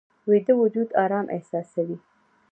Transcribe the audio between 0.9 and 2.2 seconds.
آرام احساسوي